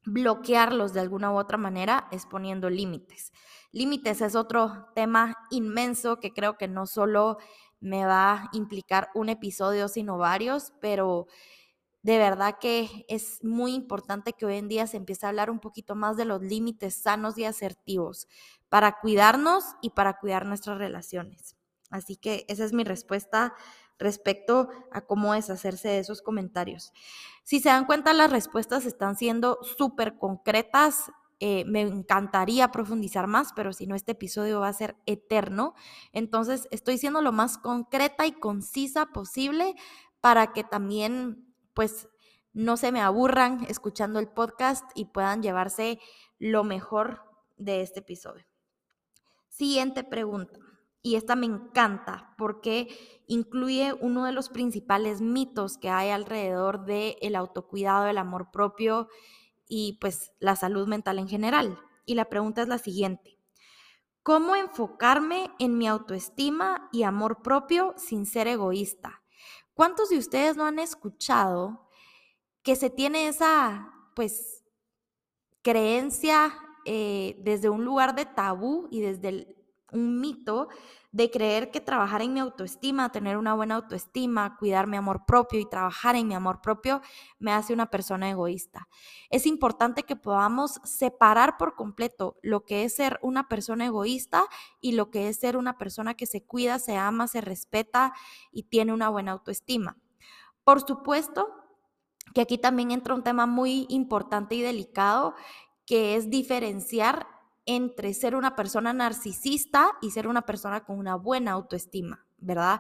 bloquearlos 0.05 0.93
de 0.93 1.01
alguna 1.01 1.31
u 1.31 1.37
otra 1.37 1.57
manera 1.57 2.07
es 2.11 2.25
poniendo 2.25 2.69
límites. 2.69 3.33
Límites 3.71 4.21
es 4.21 4.35
otro 4.35 4.87
tema 4.95 5.35
inmenso 5.49 6.19
que 6.19 6.31
creo 6.31 6.57
que 6.57 6.67
no 6.69 6.85
solo 6.85 7.37
me 7.81 8.05
va 8.05 8.33
a 8.33 8.49
implicar 8.53 9.09
un 9.13 9.29
episodio, 9.29 9.87
sino 9.89 10.17
varios, 10.17 10.71
pero 10.79 11.27
de 12.07 12.17
verdad 12.17 12.57
que 12.59 13.05
es 13.09 13.43
muy 13.43 13.73
importante 13.73 14.33
que 14.33 14.45
hoy 14.45 14.55
en 14.57 14.69
día 14.69 14.87
se 14.87 14.97
empiece 14.97 15.25
a 15.25 15.29
hablar 15.29 15.49
un 15.51 15.59
poquito 15.59 15.95
más 15.95 16.15
de 16.17 16.25
los 16.25 16.41
límites 16.41 16.95
sanos 16.95 17.37
y 17.37 17.43
asertivos 17.45 18.27
para 18.69 18.99
cuidarnos 18.99 19.63
y 19.81 19.91
para 19.91 20.17
cuidar 20.17 20.45
nuestras 20.45 20.77
relaciones. 20.77 21.55
Así 21.89 22.15
que 22.15 22.45
esa 22.47 22.65
es 22.65 22.73
mi 22.73 22.83
respuesta 22.83 23.53
respecto 23.99 24.69
a 24.91 25.01
cómo 25.01 25.33
deshacerse 25.33 25.89
de 25.89 25.99
esos 25.99 26.21
comentarios. 26.21 26.93
Si 27.43 27.59
se 27.59 27.69
dan 27.69 27.85
cuenta, 27.85 28.13
las 28.13 28.31
respuestas 28.31 28.85
están 28.85 29.15
siendo 29.17 29.59
súper 29.63 30.17
concretas 30.17 31.11
Eh, 31.39 31.65
me 31.67 31.81
encantaría 31.81 32.71
profundizar 32.71 33.27
más, 33.27 33.53
pero 33.55 33.71
si 33.71 33.85
no, 33.85 33.93
este 33.93 34.13
episodio 34.13 34.59
va 34.59 34.69
a 34.69 34.73
ser 34.73 34.95
eterno. 35.05 35.75
Entonces, 36.11 36.67
estoy 36.71 36.97
siendo 36.97 37.21
lo 37.21 37.31
más 37.31 37.59
concreta 37.59 38.25
y 38.25 38.31
concisa 38.31 39.05
posible 39.13 39.75
para 40.19 40.51
que 40.51 40.63
también, 40.63 41.46
pues, 41.77 42.09
no 42.53 42.75
se 42.75 42.91
me 42.91 43.01
aburran 43.01 43.63
escuchando 43.69 44.17
el 44.17 44.27
podcast 44.27 44.83
y 44.95 45.05
puedan 45.05 45.43
llevarse 45.43 45.99
lo 46.39 46.63
mejor 46.63 47.21
de 47.55 47.81
este 47.81 47.99
episodio. 47.99 48.47
Siguiente 49.47 50.03
pregunta. 50.03 50.57
Y 51.03 51.17
esta 51.17 51.35
me 51.35 51.45
encanta 51.45 52.33
porque 52.35 52.87
incluye 53.27 53.93
uno 54.01 54.25
de 54.25 54.31
los 54.31 54.49
principales 54.49 55.21
mitos 55.21 55.77
que 55.77 55.91
hay 55.91 56.09
alrededor 56.09 56.83
del 56.85 57.15
el 57.21 57.35
autocuidado, 57.35 58.07
el 58.07 58.17
amor 58.17 58.49
propio 58.49 59.07
y 59.69 59.99
pues 60.01 60.31
la 60.39 60.55
salud 60.55 60.87
mental 60.87 61.19
en 61.19 61.27
general. 61.27 61.79
Y 62.07 62.15
la 62.15 62.25
pregunta 62.25 62.63
es 62.63 62.67
la 62.69 62.79
siguiente. 62.79 63.37
¿Cómo 64.23 64.55
enfocarme 64.55 65.51
en 65.59 65.77
mi 65.77 65.87
autoestima 65.87 66.89
y 66.91 67.03
amor 67.03 67.43
propio 67.43 67.93
sin 67.97 68.25
ser 68.25 68.47
egoísta? 68.47 69.21
¿Cuántos 69.77 70.09
de 70.09 70.17
ustedes 70.17 70.57
no 70.57 70.65
han 70.65 70.79
escuchado 70.79 71.87
que 72.63 72.75
se 72.75 72.89
tiene 72.89 73.27
esa, 73.27 73.93
pues, 74.15 74.65
creencia 75.61 76.51
eh, 76.83 77.35
desde 77.41 77.69
un 77.69 77.85
lugar 77.85 78.15
de 78.15 78.25
tabú 78.25 78.87
y 78.89 79.01
desde 79.01 79.55
un 79.91 80.19
mito 80.19 80.67
de 81.11 81.31
creer 81.31 81.71
que 81.71 81.81
trabajar 81.81 82.21
en 82.21 82.33
mi 82.33 82.39
autoestima, 82.39 83.11
tener 83.11 83.37
una 83.37 83.53
buena 83.53 83.75
autoestima, 83.75 84.57
cuidar 84.57 84.87
mi 84.87 84.97
amor 84.97 85.25
propio 85.25 85.59
y 85.59 85.65
trabajar 85.65 86.15
en 86.15 86.27
mi 86.27 86.35
amor 86.35 86.61
propio 86.61 87.01
me 87.39 87.53
hace 87.53 87.73
una 87.73 87.89
persona 87.89 88.29
egoísta. 88.29 88.87
Es 89.29 89.45
importante 89.45 90.03
que 90.03 90.15
podamos 90.15 90.79
separar 90.83 91.57
por 91.57 91.75
completo 91.75 92.37
lo 92.41 92.65
que 92.65 92.83
es 92.83 92.95
ser 92.95 93.19
una 93.21 93.47
persona 93.47 93.85
egoísta 93.85 94.43
y 94.81 94.91
lo 94.91 95.09
que 95.09 95.29
es 95.29 95.37
ser 95.37 95.57
una 95.57 95.77
persona 95.77 96.13
que 96.13 96.25
se 96.25 96.45
cuida, 96.45 96.79
se 96.79 96.97
ama, 96.97 97.27
se 97.27 97.41
respeta 97.41 98.13
y 98.51 98.63
tiene 98.63 98.93
una 98.93 99.09
buena 99.09 99.31
autoestima. 99.31 99.97
Por 100.63 100.85
supuesto 100.85 101.47
que 102.33 102.41
aquí 102.41 102.57
también 102.57 102.91
entra 102.91 103.15
un 103.15 103.23
tema 103.23 103.45
muy 103.45 103.85
importante 103.89 104.55
y 104.55 104.61
delicado 104.61 105.33
que 105.85 106.15
es 106.15 106.29
diferenciar 106.29 107.36
entre 107.67 108.13
ser 108.13 108.35
una 108.35 108.55
persona 108.55 108.93
narcisista 108.93 109.91
y 110.01 110.11
ser 110.11 110.27
una 110.27 110.43
persona 110.43 110.85
con 110.85 110.97
una 110.97 111.15
buena 111.15 111.51
autoestima, 111.51 112.25
¿verdad? 112.37 112.79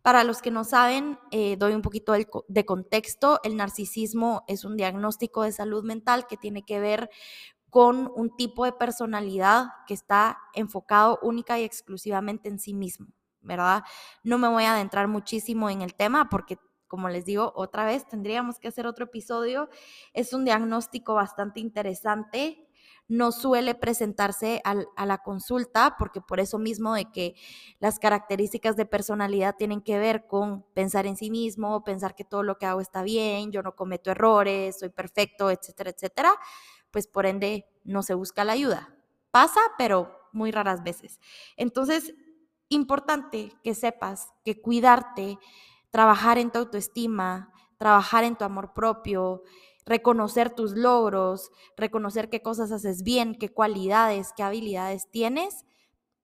Para 0.00 0.24
los 0.24 0.42
que 0.42 0.50
no 0.50 0.64
saben, 0.64 1.18
eh, 1.30 1.56
doy 1.56 1.74
un 1.74 1.82
poquito 1.82 2.12
de, 2.12 2.64
contexto. 2.64 3.40
El 3.44 3.56
narcisismo 3.56 4.42
es 4.48 4.64
un 4.64 4.76
diagnóstico 4.76 5.42
de 5.42 5.52
salud 5.52 5.84
mental 5.84 6.26
que 6.26 6.36
tiene 6.36 6.64
que 6.64 6.80
ver 6.80 7.10
con 7.70 8.10
un 8.16 8.34
tipo 8.34 8.64
de 8.64 8.72
personalidad 8.72 9.66
que 9.86 9.94
está 9.94 10.38
enfocado 10.54 11.18
única 11.22 11.58
y 11.58 11.64
exclusivamente 11.64 12.48
en 12.48 12.58
sí 12.58 12.74
mismo, 12.74 13.06
¿verdad? 13.42 13.84
No 14.24 14.38
me 14.38 14.48
voy 14.48 14.64
a 14.64 14.74
adentrar 14.74 15.08
muchísimo 15.08 15.70
en 15.70 15.82
el 15.82 15.94
tema 15.94 16.28
porque, 16.28 16.58
como 16.88 17.08
les 17.08 17.24
digo, 17.24 17.52
otra 17.54 17.84
vez 17.84 18.08
tendríamos 18.08 18.58
que 18.58 18.68
hacer 18.68 18.86
otro 18.86 19.04
episodio. 19.04 19.68
Es 20.14 20.32
un 20.32 20.44
diagnóstico 20.44 21.14
bastante 21.14 21.60
interesante 21.60 22.66
no 23.08 23.32
suele 23.32 23.74
presentarse 23.74 24.62
a 24.64 25.06
la 25.06 25.18
consulta, 25.18 25.96
porque 25.98 26.20
por 26.20 26.40
eso 26.40 26.58
mismo 26.58 26.94
de 26.94 27.10
que 27.10 27.34
las 27.78 27.98
características 27.98 28.76
de 28.76 28.86
personalidad 28.86 29.56
tienen 29.56 29.82
que 29.82 29.98
ver 29.98 30.26
con 30.26 30.62
pensar 30.74 31.06
en 31.06 31.16
sí 31.16 31.30
mismo, 31.30 31.84
pensar 31.84 32.14
que 32.14 32.24
todo 32.24 32.42
lo 32.42 32.58
que 32.58 32.66
hago 32.66 32.80
está 32.80 33.02
bien, 33.02 33.52
yo 33.52 33.62
no 33.62 33.76
cometo 33.76 34.10
errores, 34.10 34.78
soy 34.78 34.88
perfecto, 34.88 35.50
etcétera, 35.50 35.90
etcétera, 35.90 36.34
pues 36.90 37.06
por 37.06 37.26
ende 37.26 37.66
no 37.84 38.02
se 38.02 38.14
busca 38.14 38.44
la 38.44 38.52
ayuda. 38.52 38.96
Pasa, 39.30 39.60
pero 39.76 40.18
muy 40.32 40.50
raras 40.50 40.82
veces. 40.82 41.20
Entonces, 41.56 42.14
importante 42.68 43.52
que 43.62 43.74
sepas 43.74 44.28
que 44.44 44.60
cuidarte, 44.60 45.38
trabajar 45.90 46.38
en 46.38 46.50
tu 46.50 46.58
autoestima, 46.58 47.52
trabajar 47.76 48.24
en 48.24 48.36
tu 48.36 48.44
amor 48.44 48.72
propio, 48.72 49.42
reconocer 49.84 50.50
tus 50.50 50.72
logros, 50.72 51.50
reconocer 51.76 52.30
qué 52.30 52.42
cosas 52.42 52.72
haces 52.72 53.02
bien, 53.02 53.34
qué 53.34 53.48
cualidades, 53.48 54.32
qué 54.36 54.42
habilidades 54.42 55.10
tienes, 55.10 55.64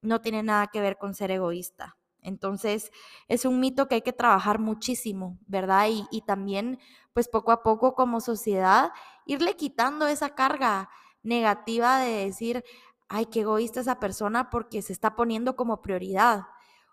no 0.00 0.20
tiene 0.20 0.42
nada 0.42 0.68
que 0.68 0.80
ver 0.80 0.96
con 0.98 1.14
ser 1.14 1.30
egoísta. 1.30 1.96
Entonces, 2.20 2.90
es 3.28 3.44
un 3.44 3.60
mito 3.60 3.88
que 3.88 3.96
hay 3.96 4.02
que 4.02 4.12
trabajar 4.12 4.58
muchísimo, 4.58 5.38
¿verdad? 5.46 5.88
Y, 5.88 6.06
y, 6.10 6.22
también, 6.22 6.78
pues 7.12 7.28
poco 7.28 7.52
a 7.52 7.62
poco 7.62 7.94
como 7.94 8.20
sociedad, 8.20 8.90
irle 9.24 9.56
quitando 9.56 10.06
esa 10.06 10.34
carga 10.34 10.90
negativa 11.22 12.00
de 12.00 12.26
decir, 12.26 12.64
ay, 13.08 13.26
qué 13.26 13.40
egoísta 13.40 13.80
esa 13.80 13.98
persona 14.00 14.50
porque 14.50 14.82
se 14.82 14.92
está 14.92 15.16
poniendo 15.16 15.56
como 15.56 15.80
prioridad. 15.80 16.42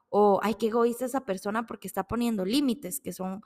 O, 0.10 0.39
ay, 0.43 0.55
qué 0.55 0.67
egoísta 0.67 1.05
esa 1.05 1.25
persona 1.25 1.65
porque 1.65 1.88
está 1.88 2.03
poniendo 2.07 2.45
límites, 2.45 3.01
que 3.01 3.12
son 3.12 3.41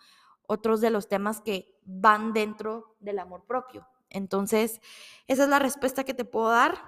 otros 0.50 0.82
de 0.82 0.90
los 0.90 1.08
temas 1.08 1.42
que 1.42 1.80
van 1.86 2.34
dentro 2.34 2.96
del 3.00 3.20
amor 3.20 3.46
propio. 3.46 3.88
Entonces, 4.10 4.82
esa 5.28 5.44
es 5.44 5.50
la 5.50 5.60
respuesta 5.60 6.04
que 6.04 6.16
te 6.16 6.26
puedo 6.26 6.50
dar, 6.50 6.82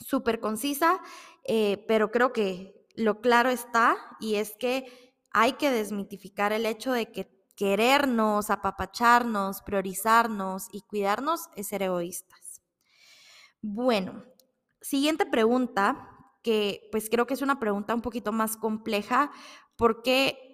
súper 0.00 0.40
concisa, 0.40 1.00
eh, 1.44 1.84
pero 1.86 2.10
creo 2.10 2.32
que 2.32 2.84
lo 2.96 3.20
claro 3.20 3.50
está 3.50 3.96
y 4.18 4.34
es 4.34 4.56
que 4.58 5.14
hay 5.30 5.52
que 5.52 5.70
desmitificar 5.70 6.52
el 6.52 6.66
hecho 6.66 6.90
de 6.90 7.12
que 7.12 7.30
querernos, 7.54 8.50
apapacharnos, 8.50 9.62
priorizarnos 9.62 10.66
y 10.72 10.80
cuidarnos 10.80 11.50
es 11.54 11.68
ser 11.68 11.84
egoístas. 11.84 12.62
Bueno, 13.60 14.24
siguiente 14.80 15.24
pregunta, 15.24 16.08
que 16.42 16.88
pues 16.90 17.08
creo 17.08 17.28
que 17.28 17.34
es 17.34 17.42
una 17.42 17.60
pregunta 17.60 17.94
un 17.94 18.02
poquito 18.02 18.32
más 18.32 18.56
compleja 18.56 19.30
porque 19.76 20.51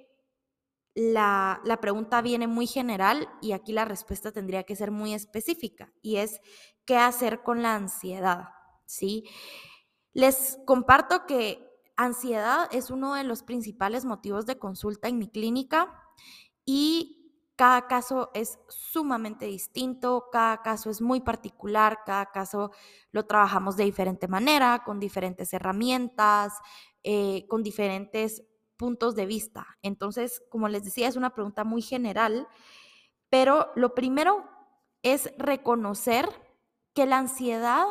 la, 0.98 1.78
pregunta 1.80 2.20
viene 2.22 2.48
muy 2.48 2.66
general 2.66 3.28
y 3.40 3.52
aquí 3.52 3.72
la 3.72 3.84
respuesta 3.84 4.32
tendría 4.32 4.64
que 4.64 4.74
ser 4.74 4.90
muy 4.90 5.14
específica 5.14 5.92
y 6.02 6.16
es 6.16 6.40
qué 6.84 6.96
hacer 6.96 7.44
con 7.44 7.62
la 7.62 7.76
ansiedad, 7.76 8.48
¿sí? 8.84 9.24
Les 10.12 10.58
comparto 10.66 11.24
que 11.24 11.64
ansiedad 11.96 12.68
es 12.72 12.90
uno 12.90 13.14
de 13.14 13.22
los 13.22 13.44
principales 13.44 14.04
motivos 14.04 14.44
de 14.44 14.58
consulta 14.58 15.06
en 15.06 15.18
mi 15.18 15.28
clínica 15.28 15.94
y 16.64 17.14
cada 17.54 17.86
caso 17.86 18.32
es 18.34 18.58
sumamente 18.68 19.46
distinto, 19.46 20.26
cada 20.32 20.62
caso 20.62 20.90
es 20.90 21.00
muy 21.00 21.20
particular, 21.20 22.00
cada 22.04 22.26
caso 22.32 22.72
lo 23.12 23.24
trabajamos 23.24 23.76
de 23.76 23.84
diferente 23.84 24.26
manera, 24.26 24.82
con 24.84 24.98
diferentes 24.98 25.52
herramientas, 25.52 26.54
eh, 27.04 27.46
con 27.48 27.62
diferentes 27.62 28.42
puntos 28.78 29.14
de 29.14 29.26
vista. 29.26 29.66
Entonces, 29.82 30.42
como 30.48 30.68
les 30.68 30.84
decía, 30.84 31.08
es 31.08 31.16
una 31.16 31.34
pregunta 31.34 31.64
muy 31.64 31.82
general, 31.82 32.48
pero 33.28 33.70
lo 33.76 33.94
primero 33.94 34.48
es 35.02 35.30
reconocer 35.36 36.28
que 36.94 37.04
la 37.04 37.18
ansiedad 37.18 37.84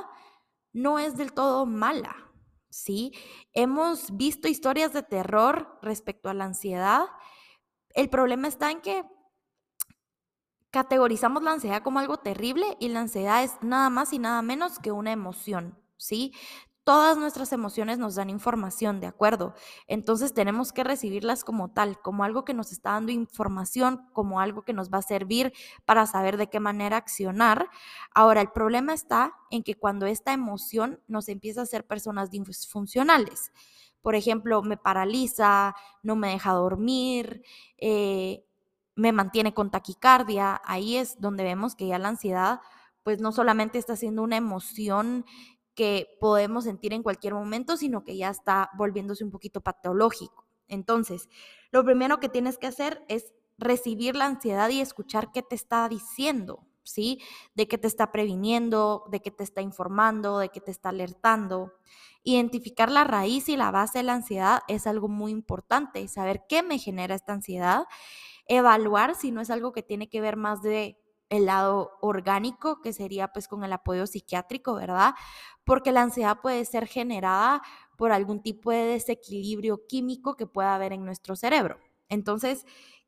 no 0.73 0.97
es 0.99 1.15
del 1.15 1.33
todo 1.33 1.65
mala, 1.65 2.15
¿sí? 2.69 3.11
Hemos 3.53 4.15
visto 4.17 4.47
historias 4.47 4.93
de 4.93 5.03
terror 5.03 5.77
respecto 5.81 6.29
a 6.29 6.33
la 6.33 6.45
ansiedad. 6.45 7.05
El 7.89 8.09
problema 8.09 8.47
está 8.47 8.71
en 8.71 8.81
que 8.81 9.03
categorizamos 10.71 11.43
la 11.43 11.53
ansiedad 11.53 11.81
como 11.81 11.99
algo 11.99 12.17
terrible 12.17 12.77
y 12.79 12.89
la 12.89 13.01
ansiedad 13.01 13.43
es 13.43 13.53
nada 13.61 13.89
más 13.89 14.13
y 14.13 14.19
nada 14.19 14.41
menos 14.41 14.79
que 14.79 14.91
una 14.91 15.11
emoción, 15.11 15.79
¿sí? 15.97 16.33
Todas 16.87 17.17
nuestras 17.17 17.51
emociones 17.51 17.97
nos 17.97 18.15
dan 18.15 18.29
información, 18.29 19.01
¿de 19.01 19.07
acuerdo? 19.07 19.53
Entonces 19.87 20.33
tenemos 20.33 20.71
que 20.71 20.85
recibirlas 20.85 21.43
como 21.43 21.67
tal, 21.69 21.99
como 22.01 22.23
algo 22.23 22.45
que 22.45 22.53
nos 22.53 22.71
está 22.71 22.91
dando 22.91 23.11
información, 23.11 24.07
como 24.13 24.39
algo 24.39 24.61
que 24.61 24.71
nos 24.71 24.89
va 24.89 24.99
a 24.99 25.01
servir 25.01 25.51
para 25.83 26.05
saber 26.05 26.37
de 26.37 26.47
qué 26.47 26.61
manera 26.61 26.95
accionar. 26.95 27.69
Ahora, 28.15 28.39
el 28.39 28.53
problema 28.53 28.93
está 28.93 29.33
en 29.49 29.63
que 29.63 29.75
cuando 29.75 30.05
esta 30.05 30.31
emoción 30.31 31.01
nos 31.09 31.27
empieza 31.27 31.59
a 31.59 31.63
hacer 31.63 31.85
personas 31.85 32.31
disfuncionales, 32.31 33.51
por 34.01 34.15
ejemplo, 34.15 34.61
me 34.63 34.77
paraliza, 34.77 35.75
no 36.03 36.15
me 36.15 36.29
deja 36.29 36.53
dormir, 36.53 37.43
eh, 37.79 38.45
me 38.95 39.11
mantiene 39.11 39.53
con 39.53 39.71
taquicardia, 39.71 40.61
ahí 40.63 40.95
es 40.95 41.19
donde 41.19 41.43
vemos 41.43 41.75
que 41.75 41.87
ya 41.87 41.99
la 41.99 42.07
ansiedad 42.07 42.61
pues 43.07 43.21
no 43.21 43.31
solamente 43.31 43.77
está 43.77 43.95
siendo 43.95 44.21
una 44.21 44.35
emoción 44.35 45.25
que 45.77 46.17
podemos 46.19 46.63
sentir 46.63 46.91
en 46.91 47.03
cualquier 47.03 47.35
momento, 47.35 47.77
sino 47.77 48.03
que 48.03 48.17
ya 48.17 48.31
está 48.31 48.71
volviéndose 48.75 49.23
un 49.23 49.29
poquito 49.29 49.61
patológico. 49.61 50.47
Entonces, 50.67 51.29
lo 51.71 51.85
primero 51.85 52.19
que 52.19 52.29
tienes 52.29 52.57
que 52.57 52.65
hacer 52.65 53.05
es 53.07 53.31
recibir 53.59 54.15
la 54.15 54.25
ansiedad 54.25 54.69
y 54.69 54.81
escuchar 54.81 55.31
qué 55.31 55.43
te 55.43 55.53
está 55.53 55.87
diciendo, 55.87 56.65
¿sí? 56.81 57.21
De 57.53 57.67
qué 57.67 57.77
te 57.77 57.85
está 57.85 58.11
previniendo, 58.11 59.03
de 59.11 59.21
qué 59.21 59.29
te 59.29 59.43
está 59.43 59.61
informando, 59.61 60.39
de 60.39 60.49
qué 60.49 60.61
te 60.61 60.71
está 60.71 60.89
alertando. 60.89 61.73
Identificar 62.23 62.89
la 62.91 63.03
raíz 63.03 63.47
y 63.47 63.55
la 63.55 63.69
base 63.69 63.99
de 63.99 64.03
la 64.03 64.15
ansiedad 64.15 64.61
es 64.67 64.87
algo 64.87 65.07
muy 65.07 65.31
importante, 65.31 66.07
saber 66.07 66.41
qué 66.49 66.63
me 66.63 66.79
genera 66.79 67.13
esta 67.13 67.33
ansiedad, 67.33 67.85
evaluar 68.47 69.13
si 69.13 69.29
no 69.29 69.41
es 69.41 69.51
algo 69.51 69.73
que 69.73 69.83
tiene 69.83 70.09
que 70.09 70.21
ver 70.21 70.37
más 70.37 70.63
de 70.63 70.97
el 71.29 71.45
lado 71.45 71.97
orgánico, 72.01 72.81
que 72.81 72.93
sería 72.93 73.29
pues 73.29 73.47
con 73.47 73.63
el 73.63 73.73
apoyo 73.73 74.07
psiquiátrico, 74.07 74.75
¿verdad? 74.75 75.13
Porque 75.63 75.91
la 75.91 76.01
ansiedad 76.01 76.39
puede 76.41 76.63
ser 76.65 76.87
generada 76.87 77.61
por 77.97 78.11
algún 78.11 78.41
tipo 78.41 78.71
de 78.71 78.85
desequilibrio 78.85 79.85
químico 79.87 80.35
que 80.35 80.47
pueda 80.47 80.75
haber 80.75 80.93
en 80.93 81.03
nuestro 81.03 81.35
cerebro. 81.35 81.79
Entonces, 82.09 82.65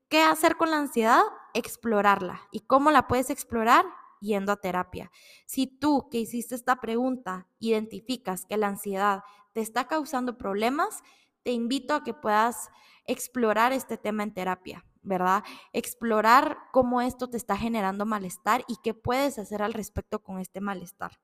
¿qué 0.10 0.22
hacer 0.22 0.58
con 0.58 0.72
la 0.72 0.78
ansiedad? 0.78 1.22
Explorarla. 1.54 2.42
¿Y 2.52 2.62
cómo 2.62 2.92
la 2.92 3.08
puedes 3.08 3.30
explorar? 3.30 3.86
Yendo 4.20 4.52
a 4.52 4.58
terapia. 4.58 5.12
Si 5.46 5.68
tú 5.68 6.10
que 6.12 6.18
hiciste 6.20 6.54
esta 6.54 6.82
pregunta 6.82 7.48
identificas 7.60 8.46
que 8.46 8.58
la 8.58 8.68
ansiedad 8.68 9.24
te 9.54 9.62
está 9.62 9.88
causando 9.88 10.38
problemas, 10.38 11.04
te 11.44 11.52
invito 11.52 11.94
a 11.94 12.04
que 12.04 12.14
puedas 12.14 12.70
explorar 13.06 13.72
este 13.72 13.98
tema 13.98 14.24
en 14.24 14.34
terapia. 14.34 14.86
¿Verdad? 15.02 15.44
Explorar 15.74 16.58
cómo 16.72 17.02
esto 17.02 17.30
te 17.30 17.38
está 17.38 17.58
generando 17.58 18.06
malestar 18.06 18.64
y 18.68 18.78
qué 18.84 18.94
puedes 18.94 19.40
hacer 19.40 19.62
al 19.62 19.74
respecto 19.74 20.22
con 20.22 20.40
este 20.40 20.62
malestar. 20.62 21.20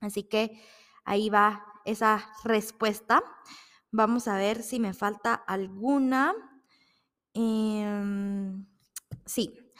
Así 0.00 0.24
que 0.24 0.62
ahí 1.04 1.30
va 1.30 1.64
esa 1.84 2.30
respuesta. 2.44 3.22
Vamos 3.90 4.28
a 4.28 4.36
ver 4.36 4.62
si 4.62 4.80
me 4.80 4.94
falta 4.94 5.34
alguna. 5.34 6.34
Em, 7.34 8.66
sí, 9.26 9.72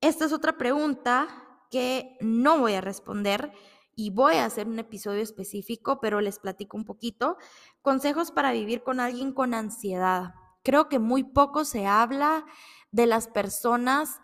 esta 0.00 0.24
es 0.24 0.32
otra 0.32 0.56
pregunta 0.56 1.28
que 1.70 2.16
no 2.20 2.58
voy 2.58 2.74
a 2.74 2.80
responder 2.80 3.52
y 3.96 4.10
voy 4.10 4.34
a 4.36 4.44
hacer 4.44 4.66
un 4.66 4.78
episodio 4.78 5.22
específico, 5.22 6.00
pero 6.00 6.20
les 6.20 6.38
platico 6.38 6.76
un 6.76 6.84
poquito. 6.84 7.36
Consejos 7.82 8.30
para 8.30 8.52
vivir 8.52 8.82
con 8.82 9.00
alguien 9.00 9.32
con 9.32 9.54
ansiedad. 9.54 10.34
Creo 10.64 10.88
que 10.88 10.98
muy 10.98 11.24
poco 11.24 11.64
se 11.64 11.86
habla 11.86 12.44
de 12.90 13.06
las 13.06 13.28
personas 13.28 14.20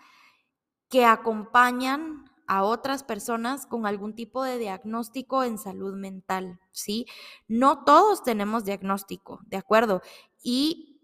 que 0.89 1.05
acompañan 1.05 2.25
a 2.49 2.65
otras 2.65 3.05
personas 3.05 3.65
con 3.67 3.87
algún 3.87 4.15
tipo 4.17 4.43
de 4.43 4.59
diagnóstico 4.59 5.45
en 5.45 5.57
salud 5.57 5.95
mental, 5.95 6.59
¿sí? 6.73 7.07
No 7.47 7.85
todos 7.85 8.25
tenemos 8.25 8.65
diagnóstico, 8.65 9.41
¿de 9.47 9.57
acuerdo? 9.57 10.03
Y 10.43 11.01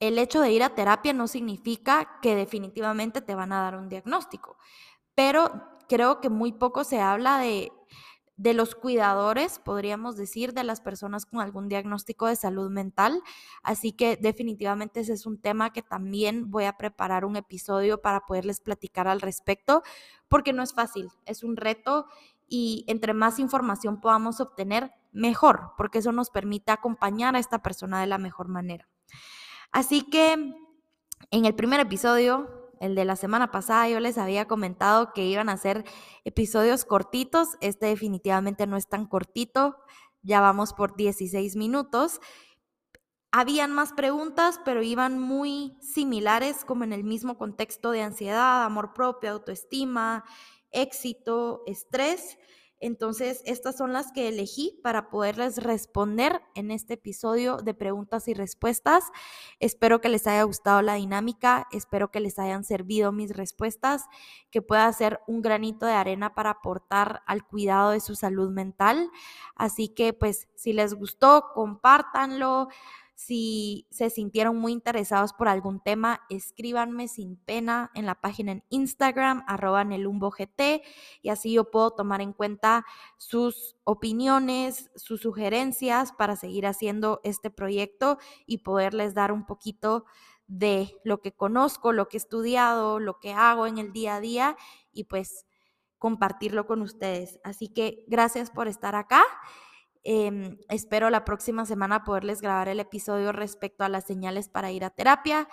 el 0.00 0.18
hecho 0.18 0.40
de 0.40 0.50
ir 0.52 0.64
a 0.64 0.74
terapia 0.74 1.12
no 1.12 1.28
significa 1.28 2.18
que 2.20 2.34
definitivamente 2.34 3.20
te 3.22 3.36
van 3.36 3.52
a 3.52 3.62
dar 3.62 3.76
un 3.76 3.88
diagnóstico, 3.88 4.58
pero 5.14 5.52
creo 5.88 6.20
que 6.20 6.30
muy 6.30 6.52
poco 6.52 6.84
se 6.84 7.00
habla 7.00 7.38
de 7.38 7.72
de 8.42 8.54
los 8.54 8.74
cuidadores, 8.74 9.60
podríamos 9.60 10.16
decir, 10.16 10.52
de 10.52 10.64
las 10.64 10.80
personas 10.80 11.26
con 11.26 11.40
algún 11.40 11.68
diagnóstico 11.68 12.26
de 12.26 12.34
salud 12.34 12.70
mental. 12.70 13.22
Así 13.62 13.92
que 13.92 14.16
definitivamente 14.16 14.98
ese 14.98 15.12
es 15.12 15.26
un 15.26 15.40
tema 15.40 15.72
que 15.72 15.80
también 15.80 16.50
voy 16.50 16.64
a 16.64 16.76
preparar 16.76 17.24
un 17.24 17.36
episodio 17.36 18.02
para 18.02 18.26
poderles 18.26 18.58
platicar 18.60 19.06
al 19.06 19.20
respecto, 19.20 19.84
porque 20.26 20.52
no 20.52 20.64
es 20.64 20.74
fácil, 20.74 21.08
es 21.24 21.44
un 21.44 21.56
reto 21.56 22.06
y 22.48 22.84
entre 22.88 23.14
más 23.14 23.38
información 23.38 24.00
podamos 24.00 24.40
obtener, 24.40 24.90
mejor, 25.12 25.70
porque 25.76 25.98
eso 25.98 26.10
nos 26.10 26.30
permite 26.30 26.72
acompañar 26.72 27.36
a 27.36 27.38
esta 27.38 27.62
persona 27.62 28.00
de 28.00 28.08
la 28.08 28.18
mejor 28.18 28.48
manera. 28.48 28.88
Así 29.70 30.02
que 30.02 30.32
en 31.30 31.44
el 31.44 31.54
primer 31.54 31.78
episodio 31.78 32.61
el 32.82 32.96
de 32.96 33.04
la 33.04 33.14
semana 33.14 33.52
pasada 33.52 33.88
yo 33.88 34.00
les 34.00 34.18
había 34.18 34.48
comentado 34.48 35.12
que 35.12 35.24
iban 35.24 35.48
a 35.48 35.56
ser 35.56 35.84
episodios 36.24 36.84
cortitos. 36.84 37.50
Este 37.60 37.86
definitivamente 37.86 38.66
no 38.66 38.76
es 38.76 38.88
tan 38.88 39.06
cortito. 39.06 39.76
Ya 40.22 40.40
vamos 40.40 40.72
por 40.72 40.96
16 40.96 41.54
minutos. 41.54 42.20
Habían 43.30 43.72
más 43.72 43.92
preguntas, 43.92 44.60
pero 44.64 44.82
iban 44.82 45.16
muy 45.20 45.78
similares, 45.80 46.64
como 46.64 46.82
en 46.82 46.92
el 46.92 47.04
mismo 47.04 47.38
contexto 47.38 47.92
de 47.92 48.02
ansiedad, 48.02 48.64
amor 48.64 48.94
propio, 48.94 49.30
autoestima, 49.30 50.24
éxito, 50.72 51.62
estrés. 51.66 52.36
Entonces, 52.82 53.42
estas 53.46 53.76
son 53.76 53.92
las 53.92 54.10
que 54.10 54.26
elegí 54.26 54.80
para 54.82 55.08
poderles 55.08 55.62
responder 55.62 56.42
en 56.56 56.72
este 56.72 56.94
episodio 56.94 57.58
de 57.58 57.74
preguntas 57.74 58.26
y 58.26 58.34
respuestas. 58.34 59.04
Espero 59.60 60.00
que 60.00 60.08
les 60.08 60.26
haya 60.26 60.42
gustado 60.42 60.82
la 60.82 60.94
dinámica, 60.94 61.68
espero 61.70 62.10
que 62.10 62.18
les 62.18 62.40
hayan 62.40 62.64
servido 62.64 63.12
mis 63.12 63.36
respuestas, 63.36 64.06
que 64.50 64.62
pueda 64.62 64.92
ser 64.92 65.20
un 65.28 65.42
granito 65.42 65.86
de 65.86 65.92
arena 65.92 66.34
para 66.34 66.50
aportar 66.50 67.22
al 67.26 67.46
cuidado 67.46 67.92
de 67.92 68.00
su 68.00 68.16
salud 68.16 68.50
mental. 68.50 69.10
Así 69.54 69.88
que, 69.88 70.12
pues, 70.12 70.48
si 70.56 70.72
les 70.72 70.94
gustó, 70.94 71.52
compártanlo. 71.54 72.66
Si 73.24 73.86
se 73.92 74.10
sintieron 74.10 74.58
muy 74.58 74.72
interesados 74.72 75.32
por 75.32 75.46
algún 75.46 75.78
tema, 75.78 76.22
escríbanme 76.28 77.06
sin 77.06 77.36
pena 77.36 77.92
en 77.94 78.04
la 78.04 78.20
página 78.20 78.50
en 78.50 78.64
Instagram, 78.68 79.44
arroba 79.46 79.86
y 81.22 81.28
así 81.28 81.52
yo 81.52 81.70
puedo 81.70 81.92
tomar 81.92 82.20
en 82.20 82.32
cuenta 82.32 82.84
sus 83.18 83.76
opiniones, 83.84 84.90
sus 84.96 85.20
sugerencias 85.20 86.10
para 86.10 86.34
seguir 86.34 86.66
haciendo 86.66 87.20
este 87.22 87.50
proyecto 87.50 88.18
y 88.44 88.58
poderles 88.58 89.14
dar 89.14 89.30
un 89.30 89.46
poquito 89.46 90.04
de 90.48 90.98
lo 91.04 91.20
que 91.20 91.30
conozco, 91.30 91.92
lo 91.92 92.08
que 92.08 92.16
he 92.16 92.18
estudiado, 92.18 92.98
lo 92.98 93.20
que 93.20 93.34
hago 93.34 93.68
en 93.68 93.78
el 93.78 93.92
día 93.92 94.16
a 94.16 94.20
día 94.20 94.56
y 94.92 95.04
pues 95.04 95.46
compartirlo 95.98 96.66
con 96.66 96.82
ustedes. 96.82 97.38
Así 97.44 97.68
que 97.68 98.04
gracias 98.08 98.50
por 98.50 98.66
estar 98.66 98.96
acá 98.96 99.22
Em, 100.04 100.58
espero 100.68 101.10
la 101.10 101.24
próxima 101.24 101.64
semana 101.64 102.04
poderles 102.04 102.40
grabar 102.40 102.68
el 102.68 102.80
episodio 102.80 103.32
respecto 103.32 103.84
a 103.84 103.88
las 103.88 104.04
señales 104.04 104.48
para 104.48 104.72
ir 104.72 104.84
a 104.84 104.90
terapia. 104.90 105.48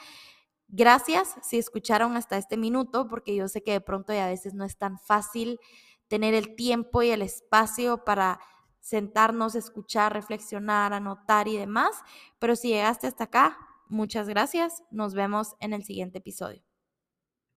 Gracias 0.68 1.36
si 1.42 1.58
escucharon 1.58 2.16
hasta 2.16 2.38
este 2.38 2.58
minuto, 2.58 3.08
porque 3.08 3.36
yo 3.36 3.48
sé 3.48 3.64
que 3.64 3.74
de 3.74 3.82
pronto 3.82 4.14
y 4.14 4.18
a 4.18 4.28
veces 4.28 4.54
no 4.54 4.66
es 4.66 4.78
tan 4.78 5.00
fácil 5.00 5.60
tener 6.08 6.34
el 6.34 6.56
tiempo 6.56 7.02
y 7.04 7.10
el 7.12 7.22
espacio 7.22 8.04
para 8.04 8.40
sentarnos, 8.80 9.56
escuchar, 9.56 10.14
reflexionar, 10.14 10.94
anotar 10.94 11.48
y 11.48 11.58
demás. 11.58 12.02
Pero 12.40 12.56
si 12.56 12.70
llegaste 12.70 13.08
hasta 13.08 13.26
acá, 13.26 13.58
muchas 13.88 14.28
gracias. 14.28 14.84
Nos 14.92 15.14
vemos 15.14 15.56
en 15.60 15.74
el 15.74 15.84
siguiente 15.84 16.20
episodio. 16.20 16.69